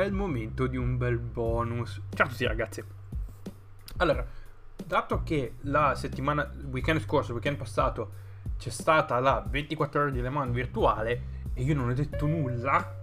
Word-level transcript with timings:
è 0.00 0.06
il 0.06 0.12
momento 0.12 0.66
di 0.66 0.76
un 0.76 0.96
bel 0.96 1.18
bonus. 1.18 2.00
Ciao 2.14 2.26
a 2.26 2.30
tutti 2.30 2.46
ragazzi. 2.46 2.82
Allora, 3.98 4.26
dato 4.86 5.22
che 5.22 5.56
la 5.62 5.94
settimana, 5.94 6.50
weekend 6.70 7.00
scorso, 7.00 7.32
weekend 7.32 7.56
passato, 7.56 8.12
c'è 8.56 8.70
stata 8.70 9.18
la 9.20 9.44
24 9.46 10.02
ore 10.02 10.12
di 10.12 10.20
Le 10.20 10.30
Mans 10.30 10.52
virtuale 10.52 11.38
e 11.52 11.62
io 11.62 11.74
non 11.74 11.90
ho 11.90 11.92
detto 11.92 12.26
nulla, 12.26 12.96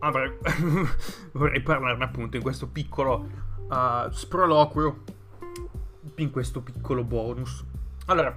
avrei, 0.00 0.36
vorrei 1.32 1.60
parlarne 1.60 2.04
appunto 2.04 2.36
in 2.36 2.42
questo 2.42 2.66
piccolo 2.66 3.28
uh, 3.68 4.10
sproloquio, 4.10 5.02
in 6.16 6.30
questo 6.30 6.60
piccolo 6.60 7.04
bonus. 7.04 7.64
Allora, 8.06 8.36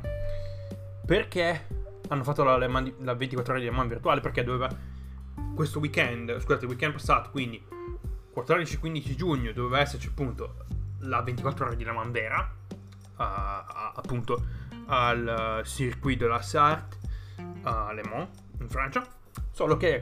perché 1.05 1.67
hanno 2.07 2.23
fatto 2.23 2.43
la, 2.43 2.57
la 2.57 3.13
24 3.15 3.53
ore 3.53 3.61
di 3.61 3.67
Le 3.67 3.75
Mans 3.75 3.89
virtuale? 3.89 4.21
Perché 4.21 4.43
doveva 4.43 4.69
questo 5.55 5.79
weekend, 5.79 6.37
scusate, 6.37 6.65
il 6.65 6.69
weekend 6.69 6.93
passato, 6.93 7.31
quindi 7.31 7.63
14-15 8.35 9.15
giugno, 9.15 9.51
doveva 9.51 9.79
esserci 9.79 10.07
appunto 10.07 10.65
la 10.99 11.21
24 11.21 11.65
ore 11.65 11.75
di 11.75 11.83
La 11.83 11.93
Mandera, 11.93 12.53
uh, 13.17 13.23
appunto 13.95 14.45
al 14.87 15.61
circuit 15.65 16.19
de 16.19 16.27
la 16.27 16.41
Sarthe 16.41 16.97
a 17.63 17.91
Le 17.93 18.03
Mans, 18.03 18.29
in 18.59 18.69
Francia, 18.69 19.03
solo 19.51 19.77
che 19.77 20.01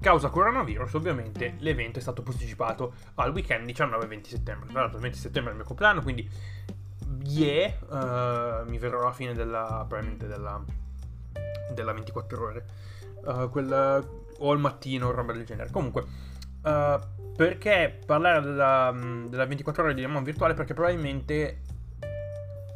causa 0.00 0.28
coronavirus 0.28 0.94
ovviamente 0.94 1.56
l'evento 1.58 1.98
è 1.98 2.02
stato 2.02 2.22
posticipato 2.22 2.94
al 3.16 3.32
weekend 3.32 3.68
19-20 3.68 4.26
settembre. 4.26 4.68
Tra 4.70 4.80
l'altro 4.80 4.98
il 4.98 5.02
20 5.02 5.18
settembre 5.18 5.50
è 5.50 5.54
il 5.54 5.58
mio 5.58 5.66
compleanno, 5.66 6.02
quindi 6.02 6.28
yeah, 7.24 7.74
uh, 7.88 8.68
mi 8.68 8.78
verrò 8.78 9.00
alla 9.00 9.12
fine 9.12 9.34
della, 9.34 9.84
probabilmente 9.86 10.26
della, 10.26 10.62
della 11.74 11.92
24 11.92 12.44
ore. 12.44 12.66
Uh, 13.24 13.50
quella, 13.50 14.04
o 14.38 14.50
al 14.50 14.58
mattino 14.58 15.10
roba 15.10 15.32
del 15.32 15.44
genere. 15.44 15.70
Comunque, 15.70 16.04
uh, 16.62 16.98
perché 17.36 18.00
parlare 18.04 18.40
della, 18.40 18.94
della 19.28 19.46
24 19.46 19.82
ore 19.84 19.94
di 19.94 20.00
Le 20.00 20.06
Mans 20.06 20.24
virtuale? 20.24 20.54
Perché 20.54 20.74
probabilmente 20.74 21.60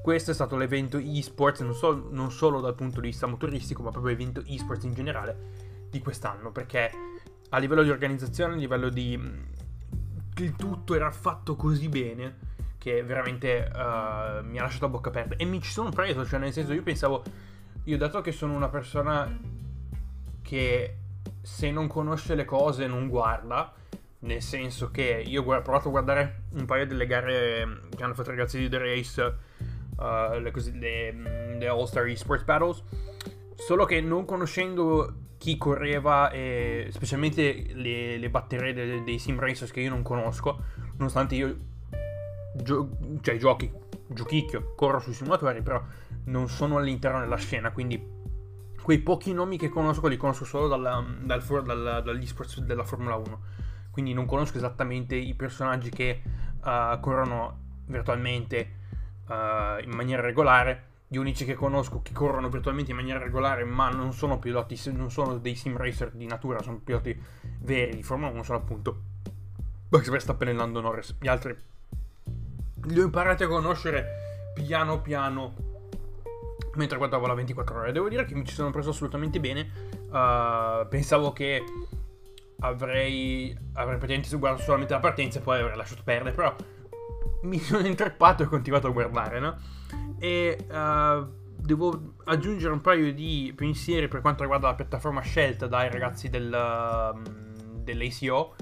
questo 0.03 0.31
è 0.31 0.35
stato 0.35 0.57
l'evento 0.57 0.99
esports, 0.99 1.61
non, 1.61 1.75
so, 1.75 2.09
non 2.11 2.31
solo 2.31 2.61
dal 2.61 2.75
punto 2.75 3.01
di 3.01 3.09
vista 3.09 3.27
motoristico, 3.27 3.83
ma 3.83 3.91
proprio 3.91 4.13
l'evento 4.13 4.43
esports 4.47 4.85
in 4.85 4.95
generale 4.95 5.89
di 5.91 6.01
quest'anno. 6.01 6.51
Perché 6.53 6.91
a 7.51 7.59
livello 7.59 7.83
di 7.83 7.91
organizzazione, 7.91 8.55
a 8.55 8.57
livello 8.57 8.89
di... 8.89 9.49
Il 10.37 10.57
tutto 10.57 10.95
era 10.95 11.11
fatto 11.11 11.55
così 11.55 11.89
bene 11.89 12.49
che 12.79 13.03
veramente 13.03 13.71
uh, 13.75 14.43
mi 14.43 14.59
ha 14.59 14.63
lasciato 14.63 14.87
a 14.87 14.89
bocca 14.89 15.11
aperta. 15.11 15.37
E 15.37 15.45
mi 15.45 15.61
ci 15.61 15.71
sono 15.71 15.91
preso, 15.91 16.25
cioè 16.27 16.39
nel 16.39 16.53
senso 16.53 16.73
io 16.73 16.83
pensavo... 16.83 17.23
Io 17.85 17.97
dato 17.97 18.21
che 18.21 18.33
sono 18.33 18.55
una 18.55 18.69
persona 18.69 19.39
che 20.43 21.00
se 21.43 21.71
non 21.71 21.87
conosce 21.87 22.35
le 22.35 22.45
cose 22.45 22.87
non 22.87 23.09
guarda, 23.09 23.73
nel 24.21 24.43
senso 24.43 24.91
che 24.91 25.23
io 25.25 25.43
ho 25.43 25.63
provato 25.63 25.89
a 25.89 25.91
guardare 25.91 26.43
un 26.53 26.67
paio 26.67 26.87
delle 26.87 27.07
gare 27.07 27.81
che 27.95 28.03
hanno 28.03 28.15
fatto 28.15 28.31
i 28.31 28.37
ragazzi 28.37 28.59
di 28.59 28.69
The 28.69 28.79
Race, 28.79 29.37
uh, 29.97 30.39
le, 30.39 30.51
così, 30.51 30.79
le, 30.79 31.57
le 31.59 31.67
All 31.69 31.85
Star 31.85 32.07
Esports 32.07 32.45
Battles, 32.45 32.83
solo 33.55 33.85
che 33.85 34.01
non 34.01 34.25
conoscendo 34.25 35.15
chi 35.39 35.57
correva 35.57 36.31
e 36.31 36.89
specialmente 36.91 37.69
le, 37.73 38.19
le 38.19 38.31
batterie 38.31 38.75
dei, 38.75 39.03
dei 39.03 39.19
sim 39.19 39.39
racers 39.39 39.71
che 39.71 39.81
io 39.81 39.89
non 39.89 40.03
conosco, 40.03 40.65
nonostante 40.97 41.35
io 41.35 41.57
gio- 42.57 42.91
cioè 43.23 43.39
giochi, 43.39 43.73
giochicchio, 44.07 44.75
corro 44.77 44.99
sui 45.01 45.15
simulatori, 45.15 45.63
però 45.63 45.83
non 46.25 46.49
sono 46.49 46.77
all'interno 46.77 47.21
della 47.21 47.37
scena, 47.37 47.73
quindi 47.73 48.19
quei 48.91 48.99
pochi 48.99 49.33
nomi 49.33 49.57
che 49.57 49.69
conosco 49.69 50.09
li 50.09 50.17
conosco 50.17 50.45
solo 50.45 50.67
dalla, 50.67 51.01
dal, 51.21 51.41
dal, 51.65 52.03
dagli 52.05 52.27
sport 52.27 52.59
della 52.59 52.83
Formula 52.83 53.15
1. 53.15 53.41
Quindi 53.93 54.13
non 54.13 54.27
conosco 54.27 54.57
esattamente 54.57 55.15
i 55.15 55.33
personaggi 55.35 55.91
che 55.91 56.21
uh, 56.65 56.99
corrono 56.99 57.59
virtualmente 57.87 58.75
uh, 59.29 59.81
in 59.81 59.93
maniera 59.95 60.23
regolare. 60.23 60.87
Gli 61.07 61.19
unici 61.19 61.45
che 61.45 61.55
conosco 61.55 62.03
che 62.03 62.13
corrono 62.13 62.49
virtualmente 62.49 62.91
in 62.91 62.97
maniera 62.97 63.21
regolare, 63.21 63.63
ma 63.63 63.91
non 63.91 64.13
sono 64.13 64.41
piloti, 64.41 64.77
non 64.91 65.13
sono 65.13 65.39
dei 65.39 65.55
sim 65.55 65.77
racer 65.77 66.11
di 66.11 66.27
natura, 66.27 66.61
sono 66.61 66.81
piloti 66.83 67.17
veri 67.61 67.95
di 67.95 68.03
Formula 68.03 68.33
1, 68.33 68.43
sono 68.43 68.59
appunto 68.59 69.03
Max 69.89 70.11
Verstappen 70.11 70.49
e 70.49 70.53
Lando 70.53 70.81
Norris. 70.81 71.15
Gli 71.21 71.29
altri 71.29 71.57
li 72.87 72.99
ho 72.99 73.05
imparati 73.05 73.45
a 73.45 73.47
conoscere 73.47 74.53
piano 74.53 75.01
piano 75.01 75.70
mentre 76.75 76.99
guardavo 76.99 77.27
la 77.27 77.35
24 77.35 77.79
ore. 77.79 77.93
Devo 77.93 78.09
dire 78.09 78.25
che 78.25 78.35
mi 78.35 78.45
ci 78.45 78.55
sono 78.55 78.71
preso 78.71 78.91
assolutamente 78.91 79.41
bene. 79.41 79.71
Uh, 80.11 80.89
pensavo 80.89 81.33
che 81.33 81.63
avrei, 82.61 83.57
avrei 83.75 83.97
praticamente 83.99 84.37
guardato 84.37 84.65
solamente 84.65 84.93
la 84.93 85.01
partenza 85.01 85.39
e 85.39 85.43
poi 85.43 85.61
avrei 85.61 85.77
lasciato 85.77 86.03
perdere, 86.05 86.35
però 86.35 86.55
mi 87.43 87.59
sono 87.61 87.87
intreppato 87.87 88.43
e 88.43 88.47
ho 88.47 88.49
continuato 88.49 88.87
a 88.89 88.91
guardare, 88.91 89.41
no? 89.41 89.57
E 90.19 90.67
uh, 90.69 91.39
devo 91.57 92.15
aggiungere 92.25 92.73
un 92.73 92.81
paio 92.81 93.13
di 93.13 93.53
pensieri 93.57 94.09
per 94.09 94.21
quanto 94.21 94.43
riguarda 94.43 94.69
la 94.69 94.75
piattaforma 94.75 95.21
scelta 95.21 95.67
dai 95.67 95.91
ragazzi 95.91 96.29
del, 96.29 96.53
um, 96.53 97.23
dell'ACO, 97.83 98.55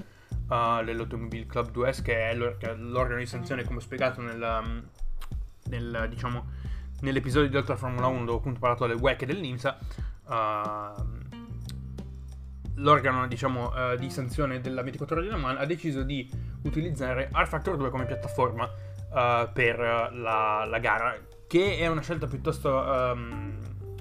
uh, 0.47 0.83
dell'Automobile 0.83 1.45
Club 1.45 1.71
2S, 1.71 2.01
che 2.01 2.29
è 2.29 2.35
l'organizzazione, 2.35 3.63
come 3.65 3.77
ho 3.77 3.81
spiegato 3.81 4.21
nel, 4.21 4.41
um, 4.41 4.83
nel 5.65 6.07
diciamo 6.09 6.48
nell'episodio 7.01 7.49
di 7.49 7.55
Ultra 7.55 7.75
Formula 7.75 8.07
1 8.07 8.25
dove 8.25 8.37
appunto 8.37 8.57
ho 8.57 8.61
parlato 8.61 8.87
del 8.87 8.97
WEC 8.97 9.21
e 9.21 9.25
dell'IMSA, 9.25 9.77
uh, 10.25 11.17
l'organo 12.75 13.27
diciamo, 13.27 13.71
uh, 13.73 13.95
di 13.97 14.09
sanzione 14.09 14.61
della 14.61 14.81
24 14.81 15.17
ore 15.17 15.25
di 15.25 15.31
Le 15.31 15.37
Mans 15.37 15.59
ha 15.59 15.65
deciso 15.65 16.03
di 16.03 16.29
utilizzare 16.63 17.29
R 17.33 17.47
Factor 17.47 17.77
2 17.77 17.89
come 17.89 18.05
piattaforma 18.05 18.63
uh, 18.65 19.51
per 19.51 19.77
la, 19.79 20.65
la, 20.65 20.79
gara, 20.79 21.17
che 21.47 21.77
è 21.77 21.87
una 21.87 22.01
scelta 22.01 22.27
piuttosto, 22.27 22.69
um, 22.69 23.57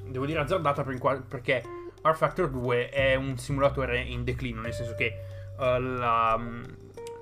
devo 0.08 0.26
dire, 0.26 0.40
azzardata 0.40 0.82
per, 0.82 1.22
perché 1.28 1.62
R 2.02 2.14
Factor 2.14 2.50
2 2.50 2.90
è 2.90 3.14
un 3.14 3.36
simulatore 3.36 4.00
in 4.00 4.24
declino, 4.24 4.60
nel 4.60 4.72
senso 4.72 4.94
che 4.94 5.36
la, 5.58 6.36
um, 6.38 6.64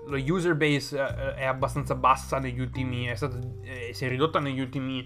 lo 0.08 0.16
user 0.16 0.54
base 0.54 0.98
è 1.34 1.44
abbastanza 1.44 1.94
bassa 1.94 2.38
negli 2.38 2.60
ultimi, 2.60 3.06
è 3.06 3.14
stata, 3.14 3.38
eh, 3.62 3.92
si 3.92 4.04
è 4.04 4.08
ridotta 4.08 4.40
negli 4.40 4.60
ultimi 4.60 5.04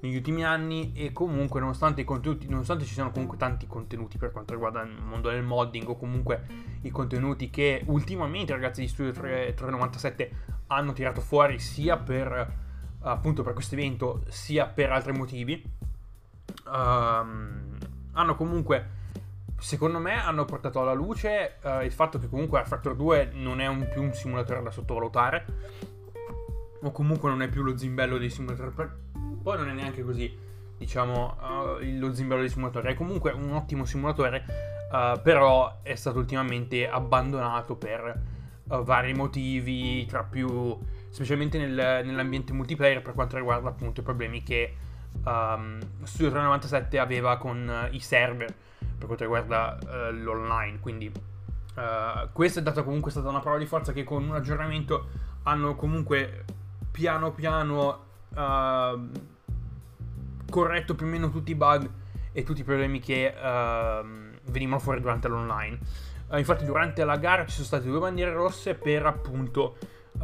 negli 0.00 0.16
ultimi 0.16 0.44
anni 0.44 0.92
e 0.94 1.12
comunque 1.12 1.60
nonostante, 1.60 2.04
nonostante 2.48 2.84
ci 2.84 2.92
siano 2.92 3.10
comunque 3.10 3.38
tanti 3.38 3.66
contenuti 3.66 4.18
per 4.18 4.30
quanto 4.30 4.52
riguarda 4.52 4.82
il 4.82 4.90
mondo 5.02 5.30
del 5.30 5.42
modding 5.42 5.88
o 5.88 5.96
comunque 5.96 6.44
i 6.82 6.90
contenuti 6.90 7.48
che 7.50 7.82
ultimamente 7.86 8.52
i 8.52 8.54
ragazzi 8.54 8.82
di 8.82 8.88
Studio 8.88 9.12
3, 9.12 9.54
397 9.54 10.30
hanno 10.68 10.92
tirato 10.92 11.20
fuori 11.20 11.58
sia 11.58 11.96
per 11.96 12.64
appunto 13.00 13.42
per 13.42 13.52
questo 13.52 13.74
evento 13.74 14.24
sia 14.28 14.66
per 14.66 14.90
altri 14.90 15.12
motivi 15.12 15.62
um, 16.66 17.78
hanno 18.12 18.34
comunque 18.34 18.94
secondo 19.58 19.98
me 19.98 20.20
hanno 20.20 20.44
portato 20.44 20.80
alla 20.80 20.92
luce 20.92 21.56
uh, 21.62 21.82
il 21.82 21.92
fatto 21.92 22.18
che 22.18 22.28
comunque 22.28 22.60
R-Factor 22.60 22.94
2 22.96 23.30
non 23.34 23.60
è 23.60 23.66
un, 23.66 23.88
più 23.90 24.02
un 24.02 24.12
simulatore 24.12 24.62
da 24.62 24.70
sottovalutare 24.70 25.44
o 26.82 26.90
comunque 26.90 27.30
non 27.30 27.42
è 27.42 27.48
più 27.48 27.62
lo 27.62 27.76
zimbello 27.76 28.18
dei 28.18 28.30
simulatori 28.30 28.70
poi 29.46 29.58
non 29.58 29.68
è 29.68 29.72
neanche 29.74 30.02
così, 30.02 30.36
diciamo, 30.76 31.36
uh, 31.40 31.98
lo 32.00 32.12
zimbello 32.12 32.42
di 32.42 32.48
simulatore. 32.48 32.90
È 32.90 32.94
comunque 32.94 33.30
un 33.30 33.52
ottimo 33.52 33.84
simulatore, 33.84 34.44
uh, 34.90 35.22
però 35.22 35.82
è 35.82 35.94
stato 35.94 36.18
ultimamente 36.18 36.88
abbandonato 36.88 37.76
per 37.76 38.22
uh, 38.64 38.82
vari 38.82 39.14
motivi, 39.14 40.04
tra 40.06 40.24
più, 40.24 40.76
specialmente 41.10 41.58
nel, 41.58 42.04
nell'ambiente 42.04 42.52
multiplayer, 42.52 43.00
per 43.02 43.14
quanto 43.14 43.36
riguarda 43.36 43.68
appunto 43.68 44.00
i 44.00 44.02
problemi 44.02 44.42
che 44.42 44.74
um, 45.24 45.78
Studio 46.02 46.30
397 46.30 46.98
aveva 46.98 47.36
con 47.36 47.88
i 47.92 48.00
server, 48.00 48.52
per 48.98 49.06
quanto 49.06 49.22
riguarda 49.22 49.78
l'online. 50.10 50.80
Quindi 50.80 51.12
questa 52.32 52.58
è 52.58 52.62
data 52.64 52.82
comunque 52.82 53.12
stata 53.12 53.28
una 53.28 53.38
prova 53.38 53.58
di 53.58 53.66
forza 53.66 53.92
che 53.92 54.02
con 54.02 54.26
un 54.26 54.34
aggiornamento 54.34 55.06
hanno 55.44 55.76
comunque 55.76 56.44
piano 56.90 57.30
piano 57.32 58.06
uh, 58.30 59.34
corretto 60.48 60.94
più 60.94 61.06
o 61.06 61.08
meno 61.08 61.30
tutti 61.30 61.50
i 61.50 61.54
bug 61.54 61.88
e 62.32 62.42
tutti 62.42 62.60
i 62.60 62.64
problemi 62.64 63.00
che 63.00 63.32
uh, 63.34 64.06
venivano 64.50 64.78
fuori 64.78 65.00
durante 65.00 65.28
l'online. 65.28 65.78
Uh, 66.28 66.38
infatti 66.38 66.64
durante 66.64 67.04
la 67.04 67.16
gara 67.16 67.44
ci 67.46 67.52
sono 67.52 67.66
state 67.66 67.86
due 67.86 67.98
bandiere 67.98 68.32
rosse 68.32 68.74
per 68.74 69.06
appunto 69.06 69.76
uh, 70.12 70.18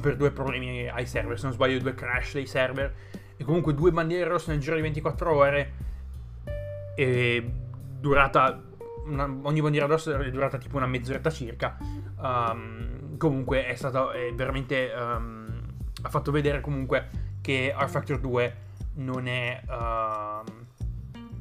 per 0.00 0.16
due 0.16 0.30
problemi 0.30 0.88
ai 0.88 1.06
server, 1.06 1.38
se 1.38 1.44
non 1.44 1.54
sbaglio 1.54 1.78
due 1.78 1.94
crash 1.94 2.34
dei 2.34 2.46
server 2.46 2.94
e 3.36 3.44
comunque 3.44 3.74
due 3.74 3.92
bandiere 3.92 4.28
rosse 4.28 4.50
nel 4.50 4.60
giro 4.60 4.76
di 4.76 4.82
24 4.82 5.32
ore 5.32 5.72
e 6.94 7.50
durata 8.00 8.62
una, 9.04 9.24
ogni 9.42 9.60
bandiera 9.60 9.86
rossa 9.86 10.18
è 10.18 10.30
durata 10.30 10.58
tipo 10.58 10.76
una 10.76 10.86
mezz'oretta 10.86 11.30
circa. 11.30 11.76
Um, 12.20 13.16
comunque 13.16 13.66
è 13.66 13.74
stata 13.74 14.10
è 14.12 14.32
veramente 14.34 14.92
um, 14.94 15.46
ha 16.02 16.08
fatto 16.08 16.30
vedere 16.30 16.60
comunque 16.60 17.08
che 17.40 17.74
R 17.76 17.88
Factor 17.88 18.18
2 18.18 18.56
non 18.98 19.26
è, 19.26 19.60
uh, 19.66 20.50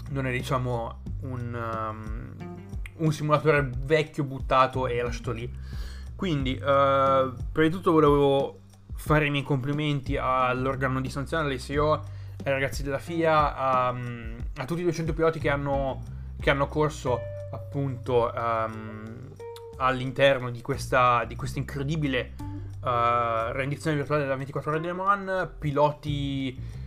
non 0.10 0.28
è 0.28 0.32
diciamo 0.32 1.02
un, 1.22 1.54
um, 1.54 2.36
un, 2.98 3.12
simulatore 3.12 3.70
vecchio 3.84 4.24
buttato 4.24 4.88
e 4.88 5.02
lasciato 5.02 5.32
lì. 5.32 5.52
Quindi, 6.16 6.54
uh, 6.54 6.60
prima 6.62 7.68
di 7.68 7.70
tutto 7.70 7.92
volevo 7.92 8.62
fare 8.96 9.28
i 9.28 9.30
miei 9.30 9.44
complimenti 9.44 10.18
all'organo 10.18 11.00
di 11.02 11.10
sanzione, 11.10 11.44
all'SEO, 11.44 11.94
ai 12.44 12.52
ragazzi 12.52 12.84
della 12.84 13.00
FIA, 13.00 13.56
a, 13.56 13.88
a 13.90 14.66
tutti 14.66 14.82
i 14.82 14.84
200 14.84 15.14
piloti 15.14 15.40
che 15.40 15.50
hanno, 15.50 16.02
che 16.40 16.50
hanno 16.50 16.68
corso 16.68 17.20
appunto 17.52 18.32
um, 18.36 19.32
all'interno 19.78 20.50
di 20.50 20.62
questa, 20.62 21.24
di 21.26 21.36
questa 21.36 21.60
incredibile 21.60 22.34
uh, 22.82 23.52
rendizione 23.52 23.96
virtuale 23.96 24.24
della 24.24 24.36
24 24.36 24.72
ore 24.72 24.80
di 24.80 24.86
Le 24.88 24.94
Mans, 24.94 25.50
piloti... 25.58 26.86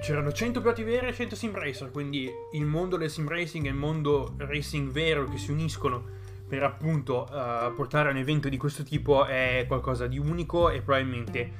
C'erano 0.00 0.32
100 0.32 0.60
piloti 0.60 0.82
veri 0.84 1.08
e 1.08 1.12
100 1.12 1.34
sim 1.34 1.52
racer, 1.54 1.90
quindi 1.90 2.30
il 2.52 2.64
mondo 2.64 2.96
del 2.96 3.10
sim 3.10 3.28
racing 3.28 3.66
e 3.66 3.68
il 3.68 3.74
mondo 3.74 4.34
racing 4.38 4.90
vero 4.90 5.24
che 5.24 5.38
si 5.38 5.50
uniscono 5.50 6.02
per 6.48 6.62
appunto 6.62 7.28
uh, 7.30 7.74
portare 7.74 8.10
un 8.10 8.16
evento 8.16 8.48
di 8.48 8.56
questo 8.56 8.82
tipo 8.82 9.26
è 9.26 9.64
qualcosa 9.68 10.06
di 10.06 10.18
unico 10.18 10.70
e 10.70 10.80
probabilmente 10.80 11.52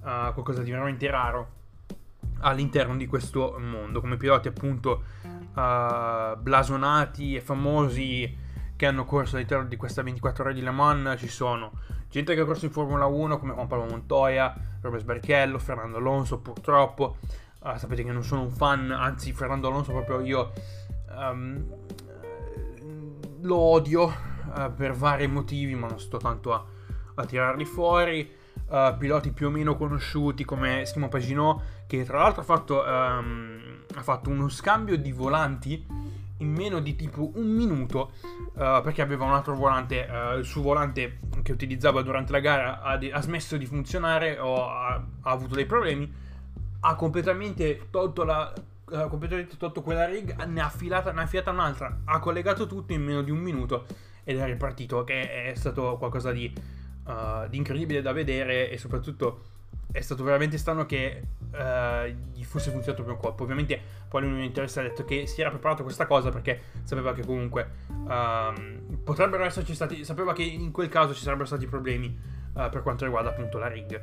uh, 0.00 0.32
qualcosa 0.34 0.62
di 0.62 0.70
veramente 0.70 1.08
raro 1.10 1.48
all'interno 2.40 2.96
di 2.96 3.06
questo 3.06 3.56
mondo, 3.58 4.00
come 4.00 4.18
piloti 4.18 4.48
appunto 4.48 5.04
uh, 5.22 6.36
blasonati 6.38 7.36
e 7.36 7.40
famosi 7.40 8.36
che 8.76 8.86
hanno 8.86 9.04
corso 9.04 9.36
all'interno 9.36 9.66
di 9.66 9.76
questa 9.76 10.02
24 10.02 10.44
ore 10.44 10.52
di 10.52 10.60
Le 10.60 10.72
Mans 10.72 11.18
ci 11.18 11.28
sono 11.28 11.72
gente 12.10 12.34
che 12.34 12.40
ha 12.40 12.44
corso 12.44 12.66
in 12.66 12.70
Formula 12.70 13.06
1 13.06 13.38
come 13.38 13.54
Juan 13.54 13.66
Pablo 13.66 13.86
Montoya, 13.86 14.54
Robert 14.82 15.04
Barrichello, 15.04 15.58
Fernando 15.58 15.96
Alonso 15.96 16.38
purtroppo 16.38 17.16
uh, 17.64 17.76
sapete 17.76 18.04
che 18.04 18.12
non 18.12 18.22
sono 18.22 18.42
un 18.42 18.50
fan 18.50 18.90
anzi 18.90 19.32
Fernando 19.32 19.68
Alonso 19.68 19.92
proprio 19.92 20.20
io 20.20 20.52
um, 21.16 21.64
lo 23.40 23.56
odio 23.56 24.04
uh, 24.04 24.72
per 24.74 24.92
vari 24.92 25.26
motivi 25.26 25.74
ma 25.74 25.88
non 25.88 25.98
sto 25.98 26.18
tanto 26.18 26.52
a, 26.52 26.64
a 27.14 27.24
tirarli 27.24 27.64
fuori. 27.64 28.42
Uh, 28.66 28.96
piloti 28.96 29.30
più 29.30 29.48
o 29.48 29.50
meno 29.50 29.76
conosciuti 29.76 30.42
come 30.44 30.86
Simon 30.86 31.10
Paginot, 31.10 31.62
che 31.86 32.02
tra 32.04 32.20
l'altro 32.20 32.40
ha 32.40 32.44
fatto, 32.44 32.82
um, 32.82 33.84
ha 33.94 34.02
fatto 34.02 34.30
uno 34.30 34.48
scambio 34.48 34.96
di 34.96 35.12
volanti 35.12 35.86
in 36.38 36.50
meno 36.50 36.80
di 36.80 36.96
tipo 36.96 37.30
un 37.34 37.46
minuto 37.46 38.12
uh, 38.22 38.80
perché 38.82 39.02
aveva 39.02 39.24
un 39.24 39.32
altro 39.32 39.54
volante 39.54 40.08
uh, 40.08 40.38
il 40.38 40.44
suo 40.44 40.62
volante 40.62 41.20
che 41.42 41.52
utilizzava 41.52 42.02
durante 42.02 42.32
la 42.32 42.40
gara 42.40 42.80
ha, 42.80 42.98
ha 43.12 43.20
smesso 43.20 43.56
di 43.56 43.66
funzionare 43.66 44.38
o 44.38 44.68
ha, 44.68 44.94
ha, 44.94 45.30
avuto 45.30 45.54
dei 45.54 45.66
problemi 45.66 46.12
ha 46.86 46.94
completamente 46.96 47.88
tolto 47.90 48.24
la 48.24 48.52
uh, 48.90 49.08
completamente 49.08 49.56
tolto 49.56 49.82
quella 49.82 50.06
rig 50.06 50.34
ne 50.44 50.60
ha 50.60 50.66
affilata 50.66 51.12
ne 51.12 51.20
ha 51.20 51.24
affilata 51.24 51.50
un'altra 51.50 52.00
ha 52.04 52.18
collegato 52.18 52.66
tutto 52.66 52.92
in 52.92 53.02
meno 53.02 53.22
di 53.22 53.30
un 53.30 53.38
minuto 53.38 53.86
ed 54.24 54.38
è 54.38 54.44
ripartito 54.44 55.04
che 55.04 55.50
è 55.50 55.54
stato 55.54 55.96
qualcosa 55.98 56.30
di 56.30 56.52
uh, 57.06 57.48
di 57.48 57.56
incredibile 57.56 58.02
da 58.02 58.12
vedere 58.12 58.70
e 58.70 58.78
soprattutto 58.78 59.52
è 59.94 60.00
stato 60.00 60.24
veramente 60.24 60.58
strano 60.58 60.86
che 60.86 61.22
uh, 61.52 62.12
gli 62.32 62.42
fosse 62.42 62.72
funzionato 62.72 63.04
per 63.04 63.12
un 63.12 63.18
colpo. 63.18 63.44
Ovviamente 63.44 63.80
poi 64.08 64.22
l'Unione 64.22 64.44
Interesse 64.44 64.80
ha 64.80 64.82
detto 64.82 65.04
che 65.04 65.28
si 65.28 65.40
era 65.40 65.50
preparato 65.50 65.82
a 65.82 65.84
questa 65.84 66.06
cosa 66.06 66.30
perché 66.30 66.62
sapeva 66.82 67.12
che 67.12 67.24
comunque 67.24 67.70
uh, 67.88 68.98
potrebbero 69.04 69.44
esserci 69.44 69.72
stati, 69.72 70.04
sapeva 70.04 70.32
che 70.32 70.42
in 70.42 70.72
quel 70.72 70.88
caso 70.88 71.14
ci 71.14 71.22
sarebbero 71.22 71.46
stati 71.46 71.66
problemi 71.66 72.06
uh, 72.54 72.68
per 72.70 72.82
quanto 72.82 73.04
riguarda 73.04 73.30
appunto 73.30 73.58
la 73.58 73.68
rig. 73.68 74.02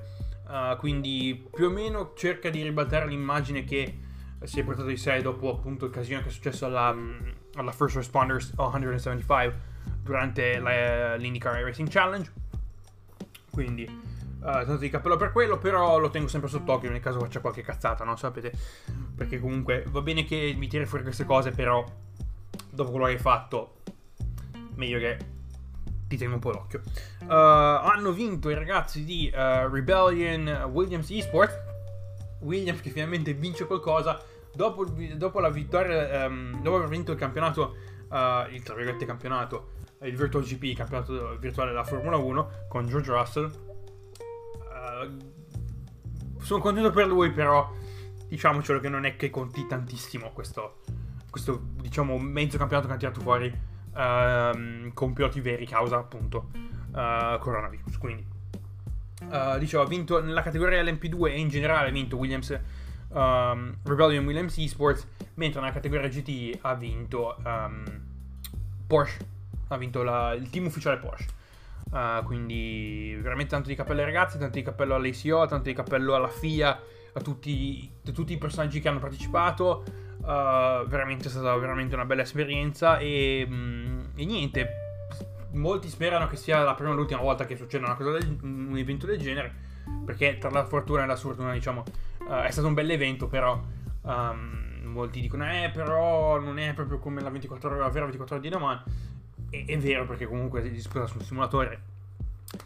Quindi 0.77 1.47
più 1.53 1.65
o 1.65 1.69
meno 1.69 2.13
cerca 2.15 2.49
di 2.49 2.61
ribaltare 2.61 3.07
l'immagine 3.07 3.63
che 3.63 3.99
si 4.43 4.59
è 4.59 4.63
portato 4.63 4.87
di 4.87 4.97
sé 4.97 5.21
dopo 5.21 5.51
appunto 5.51 5.85
il 5.85 5.91
casino 5.91 6.21
che 6.21 6.27
è 6.27 6.31
successo 6.31 6.65
alla, 6.65 6.95
alla 7.53 7.71
First 7.71 7.95
Responders 7.97 8.53
175 8.55 9.69
durante 10.01 10.59
la, 10.59 11.15
l'IndyCar 11.15 11.61
Racing 11.61 11.89
Challenge 11.89 12.31
quindi, 13.51 13.83
uh, 13.83 14.39
tanto 14.39 14.77
di 14.77 14.89
cappello 14.89 15.17
per 15.17 15.31
quello, 15.31 15.57
però 15.57 15.99
lo 15.99 16.09
tengo 16.09 16.27
sempre 16.27 16.49
sott'occhio 16.49 16.89
nel 16.89 17.01
caso 17.01 17.19
faccia 17.19 17.41
qualche 17.41 17.61
cazzata, 17.61 18.03
no? 18.03 18.15
Sapete? 18.15 18.51
Perché 19.15 19.39
comunque 19.39 19.83
va 19.89 20.01
bene 20.01 20.23
che 20.23 20.55
mi 20.57 20.67
tiri 20.67 20.85
fuori 20.85 21.03
queste 21.03 21.25
cose, 21.25 21.51
però 21.51 21.83
dopo 22.69 22.91
quello 22.91 23.05
che 23.05 23.11
hai 23.11 23.17
fatto, 23.19 23.81
meglio 24.75 24.99
che 24.99 25.17
ti 26.11 26.17
tengo 26.17 26.33
un 26.35 26.39
po' 26.41 26.51
l'occhio. 26.51 26.81
Uh, 27.21 27.27
hanno 27.29 28.11
vinto 28.11 28.49
i 28.49 28.53
ragazzi 28.53 29.05
di 29.05 29.31
uh, 29.33 29.69
Rebellion 29.69 30.69
Williams 30.71 31.09
Esports. 31.09 31.69
Williams 32.39 32.81
che 32.81 32.89
finalmente 32.89 33.33
vince 33.33 33.65
qualcosa 33.65 34.21
dopo, 34.53 34.85
dopo 35.15 35.39
la 35.39 35.49
vittoria, 35.49 36.25
um, 36.25 36.61
dopo 36.61 36.77
aver 36.77 36.89
vinto 36.89 37.11
il 37.11 37.17
campionato, 37.17 37.75
uh, 38.09 38.51
il 38.51 38.61
tra 38.63 38.75
virgolette 38.75 39.05
campionato 39.05 39.79
il 40.01 40.15
Virtual 40.15 40.43
GP, 40.43 40.63
il 40.63 40.75
campionato 40.75 41.37
virtuale 41.37 41.69
della 41.69 41.83
Formula 41.83 42.17
1 42.17 42.49
con 42.67 42.87
George 42.87 43.11
Russell. 43.11 43.69
Sono 46.41 46.59
contento 46.59 46.89
per 46.89 47.07
lui, 47.07 47.31
però 47.31 47.71
diciamocelo 48.27 48.79
che 48.79 48.89
non 48.89 49.05
è 49.05 49.15
che 49.15 49.29
conti 49.29 49.65
tantissimo 49.67 50.31
questo, 50.31 50.81
questo 51.29 51.61
diciamo, 51.79 52.17
mezzo 52.17 52.57
campionato 52.57 52.87
che 52.87 52.93
ha 52.95 52.97
tirato 52.97 53.21
fuori 53.21 53.69
uh, 53.93 54.93
con 54.93 55.13
piloti 55.13 55.41
veri 55.41 55.65
causa 55.65 55.97
appunto 55.97 56.49
uh, 56.91 57.37
coronavirus. 57.39 57.97
Quindi, 57.97 58.25
uh, 59.29 59.57
dicevo, 59.57 59.83
ha 59.83 59.87
vinto 59.87 60.21
nella 60.21 60.41
categoria 60.41 60.81
LMP2 60.83 61.25
e 61.27 61.39
in 61.39 61.49
generale 61.49 61.89
ha 61.89 61.91
vinto 61.91 62.17
Williams. 62.17 62.59
Um, 63.13 63.75
Rebellion 63.83 64.25
Williams 64.25 64.57
Esports, 64.57 65.05
mentre 65.33 65.59
nella 65.59 65.73
categoria 65.73 66.07
GT 66.07 66.59
ha 66.61 66.75
vinto 66.75 67.35
um, 67.43 67.83
Porsche 68.87 69.25
ha 69.73 69.77
vinto 69.77 70.03
la, 70.03 70.33
il 70.33 70.49
team 70.49 70.65
ufficiale 70.65 70.97
Porsche. 70.97 71.39
Uh, 71.91 72.23
quindi 72.23 73.17
veramente 73.21 73.51
tanto 73.51 73.67
di 73.67 73.75
cappello 73.75 73.99
ai 73.99 74.05
ragazzi, 74.05 74.37
tanto 74.37 74.57
di 74.57 74.63
cappello 74.63 74.95
all'ACO, 74.95 75.45
tanto 75.47 75.69
di 75.69 75.73
cappello 75.73 76.15
alla 76.15 76.29
FIA, 76.29 76.79
a 77.13 77.19
tutti, 77.19 77.89
a 78.05 78.11
tutti 78.11 78.33
i 78.33 78.37
personaggi 78.37 78.79
che 78.79 78.87
hanno 78.87 78.99
partecipato. 78.99 79.83
Uh, 80.21 80.85
veramente 80.87 81.27
è 81.27 81.29
stata 81.29 81.55
veramente 81.55 81.95
una 81.95 82.05
bella 82.05 82.21
esperienza 82.21 82.97
e, 82.97 83.45
mm, 83.47 83.99
e, 84.15 84.25
niente. 84.25 84.69
Molti 85.53 85.89
sperano 85.89 86.27
che 86.27 86.37
sia 86.37 86.63
la 86.63 86.75
prima 86.75 86.91
e 86.91 86.93
l'ultima 86.93 87.21
volta 87.21 87.45
che 87.45 87.57
cosa 87.57 88.11
del, 88.11 88.37
un 88.41 88.77
evento 88.77 89.05
del 89.05 89.19
genere, 89.19 89.53
perché 90.05 90.37
tra 90.37 90.49
la 90.49 90.63
fortuna 90.63 91.03
e 91.03 91.05
la 91.07 91.15
sfortuna, 91.15 91.51
diciamo, 91.51 91.83
uh, 92.27 92.41
è 92.43 92.51
stato 92.51 92.67
un 92.67 92.73
bel 92.73 92.89
evento, 92.89 93.27
però 93.27 93.61
um, 94.03 94.61
molti 94.83 95.19
dicono, 95.19 95.45
eh, 95.45 95.69
però 95.73 96.39
non 96.39 96.59
è 96.59 96.73
proprio 96.73 96.99
come 96.99 97.21
la 97.21 97.29
24 97.29 97.69
ore, 97.69 97.79
la 97.79 97.89
vera 97.89 98.05
24 98.05 98.35
ore 98.35 98.47
di 98.47 98.53
Le 98.53 98.61
Mans 98.61 98.83
è, 99.49 99.77
vero 99.77 100.05
perché 100.05 100.25
comunque 100.25 100.61
si 100.61 100.71
disputa 100.71 101.05
sul 101.05 101.23
simulatore 101.23 101.81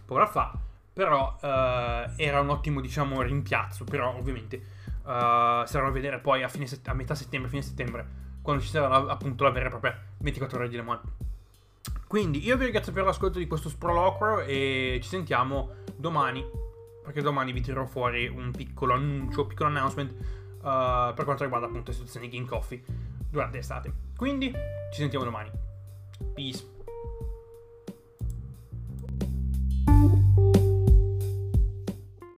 poco 0.06 0.26
fa, 0.28 0.54
però 0.94 1.36
uh, 1.42 2.12
era 2.16 2.40
un 2.40 2.50
ottimo 2.50 2.80
diciamo 2.80 3.22
rimpiazzo, 3.22 3.86
però 3.86 4.16
ovviamente 4.16 4.62
uh, 5.06 5.66
sarà 5.66 5.88
a 5.88 5.92
vedere 5.92 6.20
poi 6.20 6.44
a, 6.44 6.48
set- 6.50 6.88
a, 6.88 6.94
metà 6.94 7.16
settembre, 7.16 7.50
fine 7.50 7.62
settembre, 7.62 8.08
quando 8.42 8.62
ci 8.62 8.70
sarà 8.70 8.88
la, 8.88 9.12
appunto 9.12 9.44
la 9.44 9.52
vera 9.52 9.68
e 9.68 9.70
propria 9.70 9.98
24 10.20 10.58
ore 10.58 10.70
di 10.70 10.76
Le 10.76 10.82
Mans. 10.82 11.02
Quindi 12.08 12.44
io 12.44 12.58
vi 12.58 12.64
ringrazio 12.64 12.92
per 12.92 13.04
l'ascolto 13.04 13.40
di 13.40 13.48
questo 13.48 13.70
sproloquio 13.70 14.42
e 14.42 15.00
ci 15.02 15.10
sentiamo 15.10 15.70
domani, 15.96 16.44
perché 17.04 17.22
domani 17.22 17.52
vi 17.52 17.62
tirerò 17.62 17.86
fuori 17.86 18.28
un 18.28 18.52
piccolo 18.52 18.94
annuncio, 18.94 19.42
un 19.42 19.48
piccolo 19.48 19.70
announcement 19.70 20.12
uh, 20.12 21.14
per 21.14 21.24
quanto 21.24 21.44
riguarda 21.44 21.68
appunto 21.68 21.88
le 21.88 21.92
istituzioni 21.92 22.30
Game 22.30 22.46
Coffee 22.46 22.84
durante 23.30 23.58
l'estate. 23.58 23.94
Quindi 24.16 24.52
ci 24.92 25.00
sentiamo 25.02 25.26
domani. 25.26 25.52
Peace. 26.34 26.75